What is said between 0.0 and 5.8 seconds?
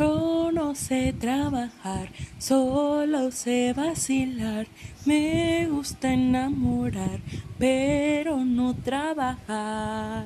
Yo no sé trabajar, solo sé vacilar. Me